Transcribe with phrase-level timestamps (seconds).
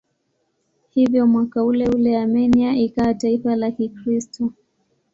[0.89, 4.53] Hivyo mwaka uleule Armenia ikawa taifa la Kikristo.